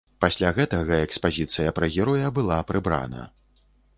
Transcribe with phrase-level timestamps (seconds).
[0.23, 3.29] Пасля гэтага экспазіцыя пра героя была прыбрана.